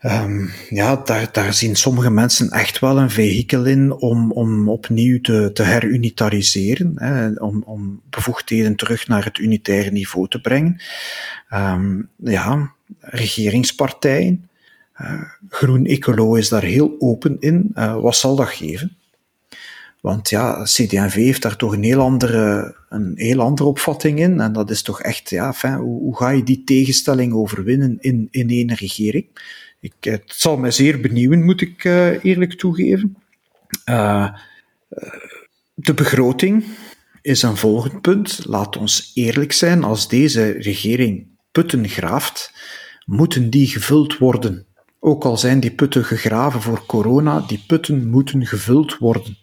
[0.00, 5.20] Um, ja, daar, daar zien sommige mensen echt wel een vehikel in om, om opnieuw
[5.20, 10.80] te, te herunitariseren, hè, om, om bevoegdheden terug naar het unitaire niveau te brengen.
[11.54, 14.48] Um, ja, regeringspartijen.
[15.00, 17.70] Uh, Groen Ecolo is daar heel open in.
[17.74, 18.96] Uh, wat zal dat geven?
[20.04, 24.40] Want ja, CD&V heeft daar toch een heel andere, een heel andere opvatting in.
[24.40, 28.28] En dat is toch echt, ja, fijn, hoe, hoe ga je die tegenstelling overwinnen in,
[28.30, 29.26] in één regering?
[29.80, 33.16] Ik, het zal mij zeer benieuwen, moet ik uh, eerlijk toegeven.
[33.88, 34.34] Uh,
[35.74, 36.64] de begroting
[37.22, 38.44] is een volgend punt.
[38.46, 42.52] Laat ons eerlijk zijn, als deze regering putten graaft,
[43.04, 44.66] moeten die gevuld worden.
[45.00, 49.42] Ook al zijn die putten gegraven voor corona, die putten moeten gevuld worden.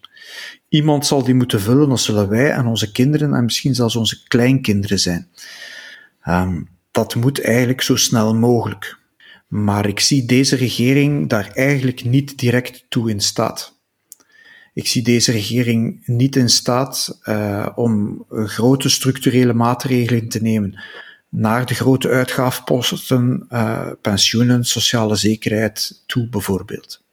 [0.69, 4.27] Iemand zal die moeten vullen, dat zullen wij en onze kinderen en misschien zelfs onze
[4.27, 5.27] kleinkinderen zijn.
[6.27, 8.99] Um, dat moet eigenlijk zo snel mogelijk.
[9.47, 13.79] Maar ik zie deze regering daar eigenlijk niet direct toe in staat.
[14.73, 20.83] Ik zie deze regering niet in staat uh, om grote structurele maatregelen te nemen
[21.29, 27.03] naar de grote uitgaafposten, uh, pensioenen, sociale zekerheid toe bijvoorbeeld.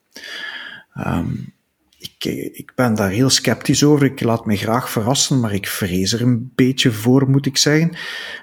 [1.06, 1.52] Um,
[1.98, 4.06] ik, ik ben daar heel sceptisch over.
[4.06, 7.96] Ik laat me graag verrassen, maar ik vrees er een beetje voor, moet ik zeggen.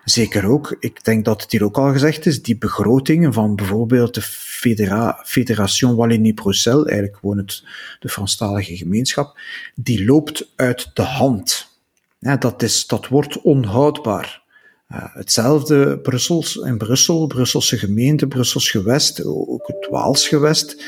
[0.05, 4.13] Zeker ook, ik denk dat het hier ook al gezegd is, die begrotingen van bijvoorbeeld
[4.13, 7.63] de Federa Fédération Wallonie-Bruxelles, eigenlijk gewoon het,
[7.99, 9.39] de Franstalige gemeenschap,
[9.75, 11.73] die loopt uit de hand.
[12.19, 14.43] Dat, is, dat wordt onhoudbaar.
[14.91, 20.83] Uh, hetzelfde Brussels, in Brussel, Brusselse gemeente, Brussels gewest, ook het Waals gewest.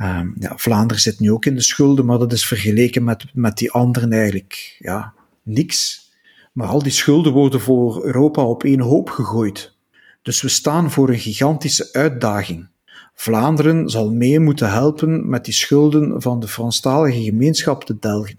[0.00, 3.56] Uh, ja, Vlaanderen zit nu ook in de schulden, maar dat is vergeleken met, met
[3.56, 6.10] die anderen eigenlijk ja, niks.
[6.52, 9.74] Maar al die schulden worden voor Europa op één hoop gegooid.
[10.22, 12.68] Dus we staan voor een gigantische uitdaging.
[13.14, 18.36] Vlaanderen zal mee moeten helpen met die schulden van de Franstalige gemeenschap te delgen.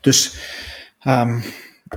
[0.00, 0.34] Dus
[1.06, 1.42] um,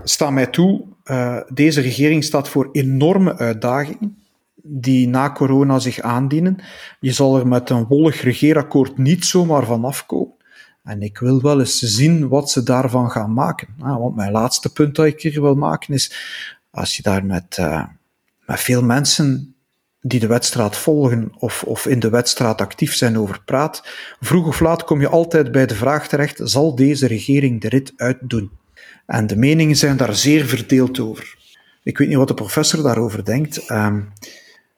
[0.04, 4.25] sta mij toe, uh, deze regering staat voor enorme uitdagingen
[4.68, 6.58] die na corona zich aandienen.
[7.00, 10.34] Je zal er met een wollig regeerakkoord niet zomaar van afkomen.
[10.84, 13.68] En ik wil wel eens zien wat ze daarvan gaan maken.
[13.80, 16.16] Ah, want mijn laatste punt dat ik hier wil maken is,
[16.72, 17.86] als je daar met, uh,
[18.46, 19.56] met veel mensen
[20.02, 23.84] die de wedstrijd volgen of, of in de wedstrijd actief zijn over praat,
[24.20, 27.94] vroeg of laat kom je altijd bij de vraag terecht, zal deze regering de rit
[27.96, 28.52] uitdoen?
[29.06, 31.38] En de meningen zijn daar zeer verdeeld over.
[31.84, 33.70] Ik weet niet wat de professor daarover denkt.
[33.70, 34.14] Um,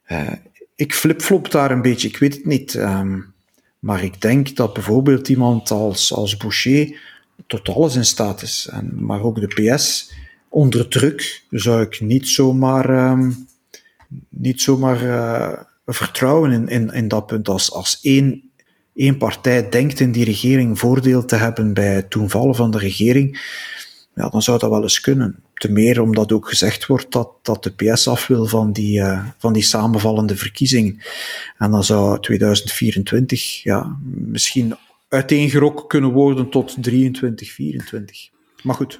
[0.07, 0.31] uh,
[0.75, 2.73] ik flipflop daar een beetje, ik weet het niet.
[2.73, 3.35] Um,
[3.79, 6.99] maar ik denk dat bijvoorbeeld iemand als, als Boucher
[7.47, 8.69] tot alles in staat is.
[8.71, 10.13] En, maar ook de PS,
[10.49, 13.47] onder druk zou ik niet zomaar, um,
[14.29, 17.49] niet zomaar uh, vertrouwen in, in, in dat punt.
[17.49, 18.51] Als, als één,
[18.95, 23.39] één partij denkt in die regering voordeel te hebben bij het toenvallen van de regering,
[24.15, 25.43] ja, dan zou dat wel eens kunnen.
[25.57, 29.25] Te meer omdat ook gezegd wordt dat, dat de PS af wil van die, uh,
[29.37, 31.01] van die samenvallende verkiezingen.
[31.57, 34.75] En dan zou 2024 ja, misschien
[35.07, 38.29] uiteengerokken kunnen worden tot 23, 24.
[38.63, 38.99] Maar goed.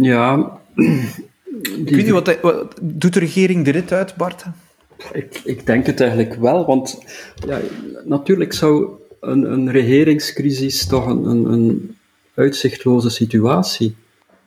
[0.00, 0.60] Ja.
[1.62, 4.44] Ik weet niet, wat, wat, doet de regering de rit uit, Bart?
[5.12, 7.04] Ik, ik denk het eigenlijk wel, want
[7.46, 7.60] ja,
[8.04, 11.96] natuurlijk zou een, een regeringscrisis toch een, een, een
[12.34, 13.94] uitzichtloze situatie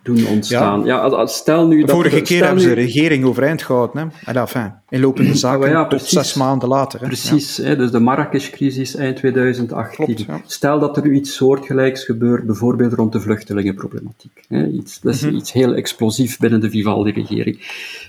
[0.06, 0.86] doen ontstaan.
[0.86, 4.02] Ja, ja stel nu dat Vorige keer hebben ze de regering overeind gehouden.
[4.02, 4.32] Hè?
[4.32, 7.00] En enfin, in lopende zaken ja, tot zes maanden later.
[7.00, 7.06] Hè?
[7.06, 10.16] Precies, hè, dus de Marrakesh-crisis eind 2018.
[10.16, 14.44] Klopt, stel dat er nu iets soortgelijks gebeurt, bijvoorbeeld rond de vluchtelingenproblematiek.
[14.48, 14.68] Hè?
[14.68, 15.38] Iets, dat is mm -hmm.
[15.38, 17.60] iets heel explosief binnen de Vivaldi-regering.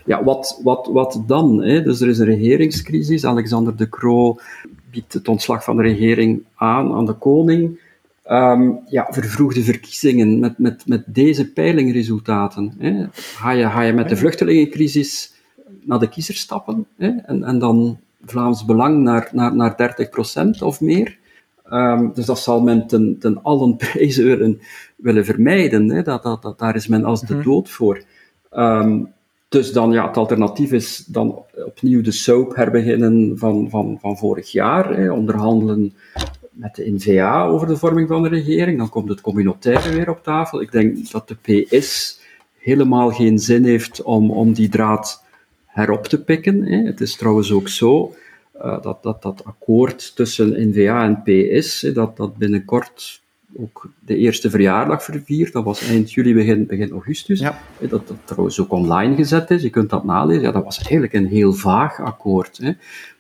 [0.04, 1.62] Ja, wat, wat, wat dan?
[1.62, 1.82] Hè?
[1.82, 3.24] Dus er is een regeringscrisis.
[3.24, 4.38] Alexander de Croo
[4.90, 7.78] biedt het ontslag van de regering aan aan de koning.
[8.30, 12.74] Um, ja, vervroegde verkiezingen met, met, met deze peilingresultaten.
[12.78, 13.06] Hè.
[13.12, 15.34] Ga, je, ga je met de vluchtelingencrisis
[15.82, 19.96] naar de kiezer stappen hè, en, en dan Vlaams Belang naar, naar, naar
[20.58, 21.18] 30% of meer?
[21.72, 24.60] Um, dus dat zal men ten, ten allen prijzen willen,
[24.96, 25.90] willen vermijden.
[25.90, 26.02] Hè.
[26.02, 27.44] Dat, dat, dat, daar is men als de mhm.
[27.44, 28.02] dood voor.
[28.52, 29.14] Um,
[29.48, 34.52] dus dan, ja, het alternatief is dan opnieuw de soap herbeginnen van, van, van vorig
[34.52, 34.96] jaar.
[34.96, 35.94] Hè, onderhandelen
[36.56, 38.78] met de NVA over de vorming van de regering.
[38.78, 40.60] Dan komt het communautaire weer op tafel.
[40.60, 42.20] Ik denk dat de PS
[42.58, 45.24] helemaal geen zin heeft om, om die draad
[45.66, 46.62] herop te pikken.
[46.62, 46.76] Hè.
[46.76, 48.14] Het is trouwens ook zo
[48.62, 53.22] uh, dat, dat dat akkoord tussen NVA en PS, hè, dat, dat binnenkort
[53.58, 55.52] ook de eerste verjaardag verviert.
[55.52, 57.40] Dat was eind juli, begin, begin augustus.
[57.40, 57.58] Ja.
[57.78, 59.62] Dat, dat trouwens ook online gezet is.
[59.62, 60.42] Je kunt dat nalezen.
[60.42, 62.58] Ja, dat was eigenlijk een heel vaag akkoord.
[62.58, 62.72] Hè.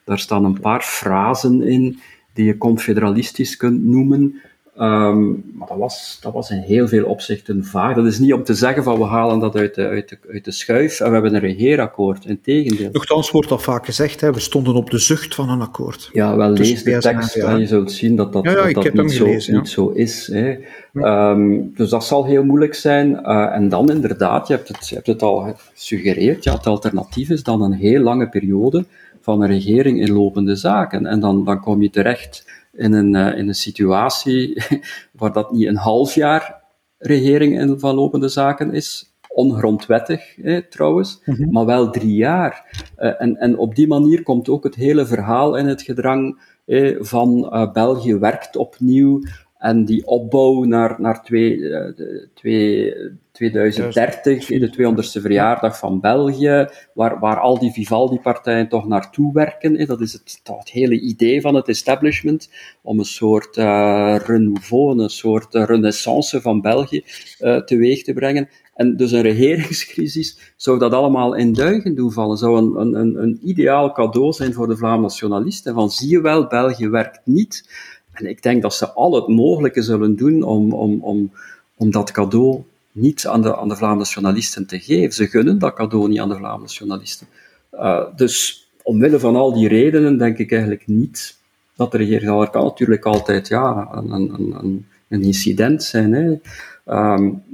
[0.04, 2.00] Daar staan een paar frasen in
[2.36, 4.40] die je confederalistisch kunt noemen.
[4.80, 7.94] Um, maar dat was, dat was in heel veel opzichten vaag.
[7.94, 10.44] Dat is niet om te zeggen van we halen dat uit de, uit de, uit
[10.44, 12.24] de schuif en we hebben een regeerakkoord.
[12.24, 12.88] Integendeel.
[12.92, 16.10] Nochtans wordt dat vaak gezegd, hè, we stonden op de zucht van een akkoord.
[16.12, 19.04] Ja, wel lees de tekst en je zult zien dat dat, ja, ja, dat, dat
[19.04, 20.26] niet, zo, niet zo is.
[20.32, 20.56] Hè.
[20.92, 23.10] Um, dus dat zal heel moeilijk zijn.
[23.10, 27.30] Uh, en dan inderdaad, je hebt het, je hebt het al gesuggereerd, ja, het alternatief
[27.30, 28.84] is dan een heel lange periode
[29.26, 31.06] van een regering in lopende zaken.
[31.06, 34.62] En dan, dan kom je terecht in een, uh, in een situatie
[35.18, 36.62] waar dat niet een half jaar
[36.98, 40.36] regering in van lopende zaken is, ongrondwettig
[40.68, 41.50] trouwens, mhm.
[41.50, 42.84] maar wel drie jaar.
[42.98, 46.40] Uh, en, en op die manier komt ook het hele verhaal in het gedrang
[46.98, 49.20] van uh, België werkt opnieuw
[49.58, 51.60] en die opbouw naar, naar twee,
[52.34, 52.94] twee,
[53.36, 59.86] 2030, de 200ste verjaardag van België, waar, waar al die Vivaldi-partijen toch naartoe werken.
[59.86, 62.50] Dat is het, het hele idee van het establishment,
[62.82, 67.04] om een soort uh, renouveau, een soort renaissance van België
[67.40, 68.48] uh, teweeg te brengen.
[68.74, 72.36] En dus een regeringscrisis zou dat allemaal in duigen doen vallen.
[72.36, 75.74] Zou een, een, een ideaal cadeau zijn voor de Vlaamse nationalisten.
[75.74, 77.68] Van zie je wel, België werkt niet.
[78.16, 81.32] En ik denk dat ze al het mogelijke zullen doen om, om, om,
[81.76, 85.12] om dat cadeau niet aan de, aan de Vlaamse nationalisten te geven.
[85.12, 87.26] Ze gunnen dat cadeau niet aan de Vlaamse nationalisten.
[87.74, 91.36] Uh, dus omwille van al die redenen denk ik eigenlijk niet
[91.76, 96.12] dat de regering, dat kan natuurlijk altijd ja, een, een, een, een incident zijn.
[96.12, 96.38] Hè.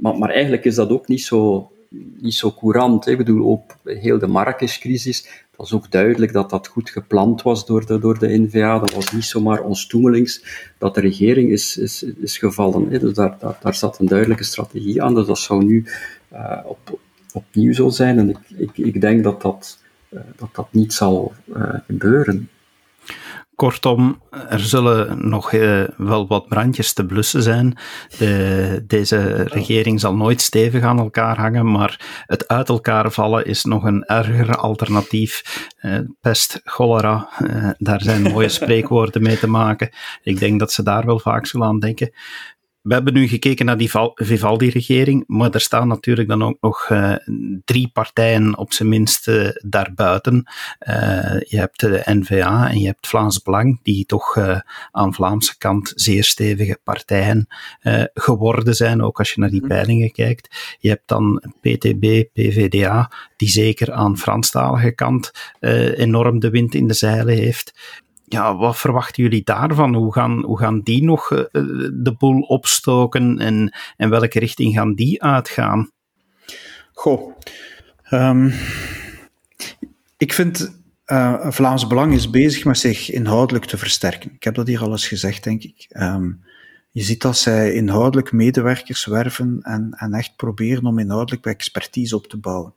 [0.01, 1.71] Maar, maar eigenlijk is dat ook niet zo,
[2.19, 3.05] niet zo courant.
[3.05, 3.11] Hè.
[3.11, 7.65] Ik bedoel, ook heel de Marrakesh-crisis, het was ook duidelijk dat dat goed gepland was
[7.65, 8.79] door de, door de NVA.
[8.79, 10.43] Dat was niet zomaar onstoemelings
[10.77, 12.89] dat de regering is, is, is gevallen.
[12.89, 12.99] Hè.
[12.99, 15.15] Dus daar, daar, daar zat een duidelijke strategie aan.
[15.15, 15.85] Dus dat zou nu
[16.33, 16.99] uh, op,
[17.33, 18.17] opnieuw zo zijn.
[18.17, 22.49] En ik, ik, ik denk dat dat, uh, dat, dat niet zal uh, gebeuren.
[23.63, 27.77] Kortom, er zullen nog uh, wel wat brandjes te blussen zijn.
[28.17, 33.63] De, deze regering zal nooit stevig aan elkaar hangen, maar het uit elkaar vallen is
[33.63, 35.43] nog een erger alternatief.
[35.81, 39.89] Uh, pest, cholera, uh, daar zijn mooie spreekwoorden mee te maken.
[40.23, 42.13] Ik denk dat ze daar wel vaak zullen aan denken
[42.83, 47.15] we hebben nu gekeken naar die Vivaldi-regering, maar er staan natuurlijk dan ook nog uh,
[47.65, 50.35] drie partijen op zijn minst uh, daarbuiten.
[50.79, 54.37] Uh, je hebt de N-VA en je hebt Vlaams Belang, die toch
[54.91, 57.47] aan Vlaamse kant zeer stevige partijen
[58.13, 59.69] geworden zijn, ook als je naar die mhm.
[59.69, 60.77] peilingen kijkt.
[60.79, 65.31] Je hebt dan PTB, PVDA, die zeker aan Franstalige kant
[65.95, 68.01] enorm de wind in de zeilen heeft
[68.33, 69.95] ja, wat verwachten jullie daarvan?
[69.95, 71.39] Hoe gaan, hoe gaan die nog uh,
[71.93, 75.91] de boel opstoken en, en welke richting gaan die uitgaan?
[76.93, 77.31] Goh,
[78.11, 78.53] um,
[80.17, 84.31] ik vind uh, Vlaams Belang is bezig met zich inhoudelijk te versterken.
[84.35, 85.87] Ik heb dat hier al eens gezegd, denk ik.
[85.89, 86.43] Um,
[86.91, 92.27] je ziet dat zij inhoudelijk medewerkers werven en, en echt proberen om inhoudelijk expertise op
[92.27, 92.73] te bouwen.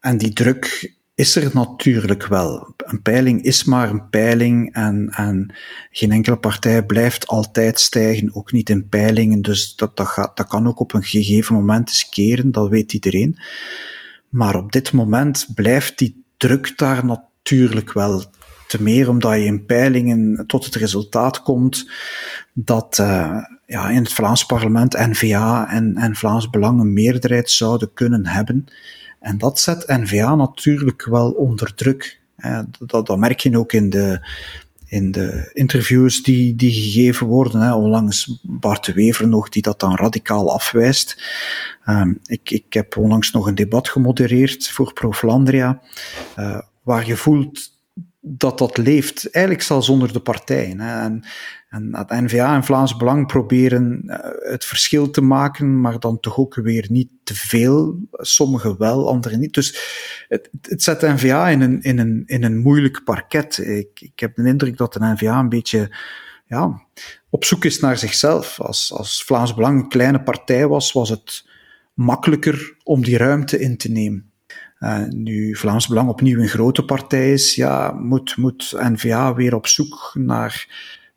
[0.00, 2.74] En die druk is er natuurlijk wel.
[2.76, 5.54] Een peiling is maar een peiling en, en
[5.90, 9.42] geen enkele partij blijft altijd stijgen, ook niet in peilingen.
[9.42, 12.92] Dus dat, dat, gaat, dat kan ook op een gegeven moment eens keren, dat weet
[12.92, 13.38] iedereen.
[14.28, 18.24] Maar op dit moment blijft die druk daar natuurlijk wel.
[18.68, 21.90] Te meer omdat je in peilingen tot het resultaat komt
[22.52, 27.92] dat uh, ja, in het Vlaams parlement N-VA en, en Vlaams Belang een meerderheid zouden
[27.92, 28.66] kunnen hebben.
[29.24, 32.20] En dat zet NVA natuurlijk wel onder druk.
[32.78, 34.26] Dat, dat merk je ook in de,
[34.86, 37.72] in de interviews die, die gegeven worden.
[37.72, 41.22] Onlangs Bart Wever nog, die dat dan radicaal afwijst.
[41.86, 45.80] Um, ik, ik heb onlangs nog een debat gemodereerd voor Pro Flandria,
[46.38, 47.72] uh, waar je voelt
[48.20, 50.80] dat dat leeft, eigenlijk zelfs onder de partijen.
[50.80, 51.24] En,
[51.74, 56.38] en het N-VA en Vlaams Belang proberen eh, het verschil te maken, maar dan toch
[56.38, 57.98] ook weer niet te veel.
[58.12, 59.54] Sommigen wel, anderen niet.
[59.54, 59.78] Dus
[60.28, 63.58] het, het zet N-VA in een, in, een, in een moeilijk parket.
[63.58, 65.96] Ik, ik heb de indruk dat de N-VA een beetje
[66.46, 66.82] ja,
[67.30, 68.60] op zoek is naar zichzelf.
[68.60, 71.48] Als, als Vlaams Belang een kleine partij was, was het
[71.94, 74.32] makkelijker om die ruimte in te nemen.
[74.80, 79.66] Uh, nu Vlaams Belang opnieuw een grote partij is, ja, moet, moet N-VA weer op
[79.66, 80.66] zoek naar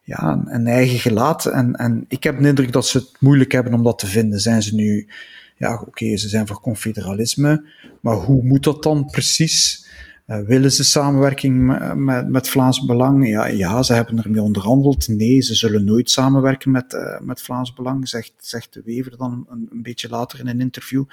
[0.08, 1.46] ja, een eigen gelaat.
[1.46, 4.40] En, en ik heb de indruk dat ze het moeilijk hebben om dat te vinden.
[4.40, 5.08] Zijn ze nu,
[5.56, 7.66] ja, oké, ze zijn voor confederalisme,
[8.02, 9.86] maar hoe moet dat dan precies?
[10.28, 11.66] Uh, willen ze samenwerking
[11.96, 13.28] met, met, Vlaams Belang?
[13.28, 15.08] Ja, ja, ze hebben ermee onderhandeld.
[15.08, 19.46] Nee, ze zullen nooit samenwerken met, uh, met Vlaams Belang, zegt, zegt de Wever dan
[19.50, 21.04] een, een beetje later in een interview.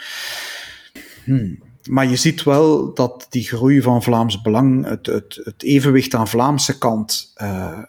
[1.24, 1.58] Hmm.
[1.88, 6.28] Maar je ziet wel dat die groei van Vlaams Belang, het, het, het evenwicht aan
[6.28, 7.82] Vlaamse kant, uh,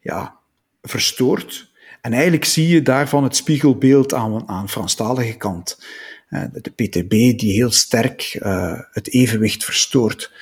[0.00, 0.42] ja,
[0.84, 1.72] verstoort.
[2.00, 5.84] En eigenlijk zie je daarvan het spiegelbeeld aan, aan Franstalige kant.
[6.30, 10.32] Uh, de PTB die heel sterk uh, het evenwicht verstoort.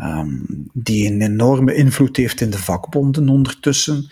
[0.00, 4.10] Um, die een enorme invloed heeft in de vakbonden ondertussen.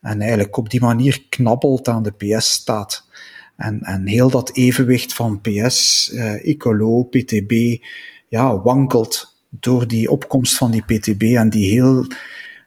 [0.00, 3.08] En eigenlijk op die manier knabbelt aan de PS-staat.
[3.56, 7.82] En, en heel dat evenwicht van PS, uh, Ecolo, PTB,
[8.28, 12.06] ja, wankelt door die opkomst van die PTB en die heel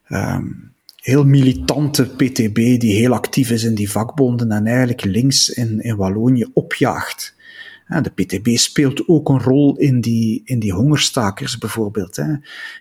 [0.09, 0.73] um,
[1.09, 5.95] heel militante PTB die heel actief is in die vakbonden en eigenlijk links in, in
[5.95, 7.37] Wallonië opjaagt.
[8.01, 12.23] De PTB speelt ook een rol in die, in die hongerstakers bijvoorbeeld.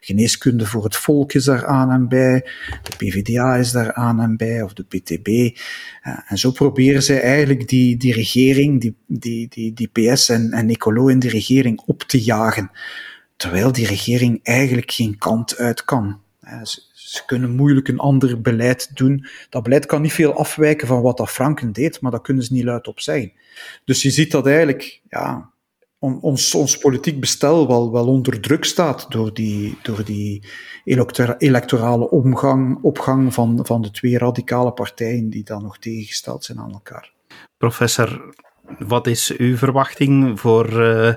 [0.00, 2.46] Geneeskunde voor het volk is daar aan en bij,
[2.82, 5.58] de PvdA is daar aan en bij, of de PTB.
[6.26, 10.66] En zo proberen zij eigenlijk die, die regering, die, die, die, die PS en, en
[10.66, 12.70] Nicolo in die regering op te jagen.
[13.36, 16.20] Terwijl die regering eigenlijk geen kant uit kan.
[17.08, 19.26] Ze, kunnen moeilijk een ander beleid doen.
[19.50, 22.52] Dat beleid kan niet veel afwijken van wat dat Franken deed, maar dat kunnen ze
[22.52, 23.32] niet luid op zeggen.
[23.84, 25.50] Dus je ziet dat eigenlijk ja,
[25.98, 30.44] ons, ons politiek bestel wel, wel onder druk staat door die, door die
[31.38, 36.72] electorale omgang, opgang van, van de twee radicale partijen die dan nog tegengesteld zijn aan
[36.72, 37.12] elkaar.
[37.56, 38.34] Professor
[38.78, 41.12] wat is uw verwachting voor, uh,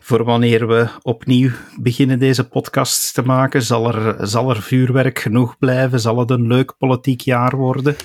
[0.00, 3.62] voor wanneer we opnieuw beginnen deze podcasts te maken?
[3.62, 6.00] Zal er, zal er vuurwerk genoeg blijven?
[6.00, 7.96] Zal het een leuk politiek jaar worden?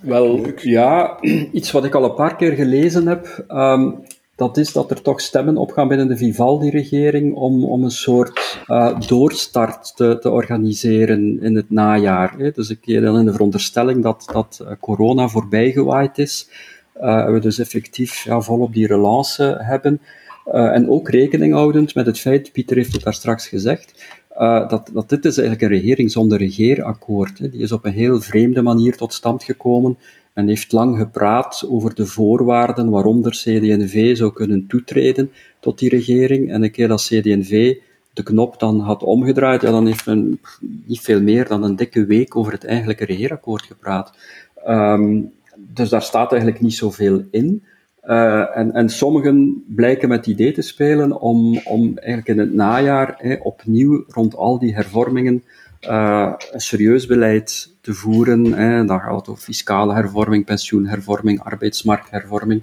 [0.00, 1.18] Wel, ja,
[1.52, 4.02] iets wat ik al een paar keer gelezen heb, um,
[4.40, 9.00] dat is dat er toch stemmen opgaan binnen de Vivaldi-regering om, om een soort uh,
[9.06, 12.34] doorstart te, te organiseren in het najaar.
[12.38, 12.50] Hè.
[12.50, 16.48] Dus ik dan in de veronderstelling dat, dat uh, corona voorbijgewaaid is
[17.00, 20.00] we dus effectief ja, volop die relance hebben.
[20.46, 24.04] Uh, en ook rekening houdend met het feit, Pieter heeft het daar straks gezegd,
[24.38, 27.38] uh, dat, dat dit is eigenlijk een regering zonder regeerakkoord.
[27.38, 27.50] Hè.
[27.50, 29.98] Die is op een heel vreemde manier tot stand gekomen
[30.32, 35.30] en heeft lang gepraat over de voorwaarden waaronder CD&V zou kunnen toetreden
[35.60, 36.50] tot die regering.
[36.50, 37.76] En een keer dat CD&V
[38.12, 40.40] de knop dan had omgedraaid, ja, dan heeft men
[40.86, 44.12] niet veel meer dan een dikke week over het eigenlijke regeerakkoord gepraat.
[44.68, 45.32] Um,
[45.68, 47.64] dus daar staat eigenlijk niet zoveel in.
[48.04, 52.54] Uh, en, en sommigen blijken met het idee te spelen om, om eigenlijk in het
[52.54, 55.42] najaar opnieuw rond al die hervormingen
[55.88, 58.52] uh, een serieus beleid te voeren.
[58.52, 58.84] Hè.
[58.84, 62.62] Dan gaat het over fiscale hervorming, pensioenhervorming, arbeidsmarkthervorming.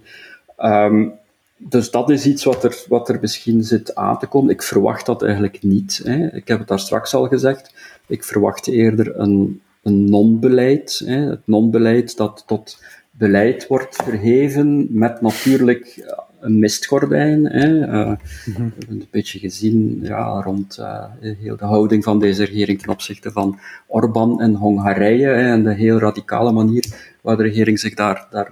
[0.60, 1.14] Um,
[1.58, 4.50] dus dat is iets wat er, wat er misschien zit aan te komen.
[4.50, 6.02] Ik verwacht dat eigenlijk niet.
[6.04, 6.36] Hè.
[6.36, 7.74] Ik heb het daar straks al gezegd.
[8.08, 11.02] Ik verwacht eerder een, een non-beleid.
[11.06, 16.06] Het non-beleid dat tot beleid wordt verheven met natuurlijk
[16.40, 17.46] een mistgordijn.
[17.46, 17.68] Hè.
[17.68, 18.12] Uh,
[18.46, 18.74] mm-hmm.
[18.90, 23.60] Een beetje gezien ja, rond uh, heel de houding van deze regering ten opzichte van
[23.88, 28.52] Orbán en Hongarije hè, en de heel radicale manier waar de regering zich daar, daar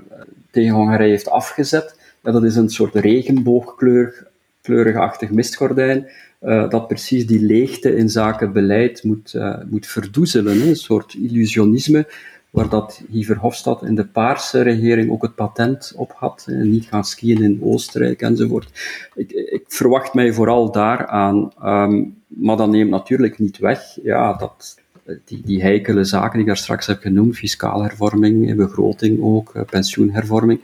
[0.52, 2.00] tegen Hongarije heeft afgezet.
[2.22, 6.08] Dat is een soort regenboogkleurigachtig mistgordijn
[6.46, 10.62] uh, dat precies die leegte in zaken beleid moet, uh, moet verdoezelen.
[10.62, 10.68] Hè?
[10.68, 12.08] Een soort illusionisme,
[12.50, 16.43] waar dat Guy Verhofstadt in de Paarse regering ook het patent op had.
[16.46, 16.64] Hè?
[16.64, 18.70] Niet gaan skiën in Oostenrijk enzovoort.
[19.16, 21.52] Ik, ik verwacht mij vooral daaraan.
[21.64, 24.84] Um, maar dat neemt natuurlijk niet weg ja, dat
[25.26, 30.60] die, die heikele zaken die ik daar straks heb genoemd, fiscale hervorming, begroting ook, pensioenhervorming,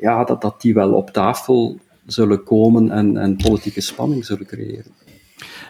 [0.00, 4.92] ja, dat, dat die wel op tafel zullen komen en, en politieke spanning zullen creëren.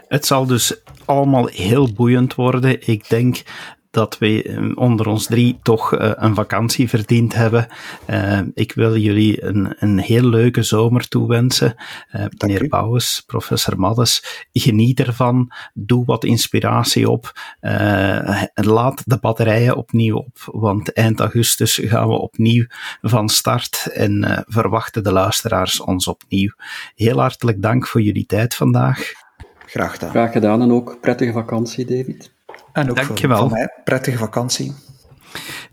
[0.09, 2.89] Het zal dus allemaal heel boeiend worden.
[2.89, 3.43] Ik denk
[3.95, 7.67] dat we eh, onder ons drie toch uh, een vakantie verdiend hebben.
[8.11, 11.75] Uh, ik wil jullie een, een heel leuke zomer toewensen.
[12.13, 15.53] Uh, meneer Bouwens, professor Maddes, geniet ervan.
[15.75, 17.33] Doe wat inspiratie op.
[18.55, 22.67] laat de batterijen opnieuw op, want eind augustus gaan we opnieuw
[23.03, 26.51] van start en verwachten de luisteraars ons opnieuw.
[26.95, 29.24] Heel hartelijk dank voor jullie tijd vandaag.
[29.75, 30.11] Graag gedaan.
[30.11, 32.33] Graag gedaan en ook prettige vakantie, David.
[32.73, 33.39] En ook Dankjewel.
[33.39, 34.75] voor, mij prettige vakantie.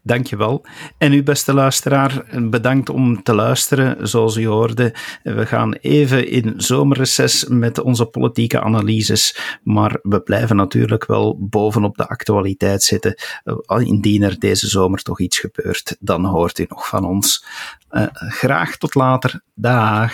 [0.04, 0.66] Dankjewel.
[0.98, 4.08] En u, beste luisteraar, bedankt om te luisteren.
[4.08, 10.56] Zoals u hoorde, we gaan even in zomerreces met onze politieke analyses, maar we blijven
[10.56, 13.16] natuurlijk wel bovenop de actualiteit zitten.
[13.44, 17.46] Eh, indien er deze zomer toch iets gebeurt, dan hoort u nog van ons.
[17.92, 19.42] Uh, graag tot later.
[19.54, 20.14] Dag.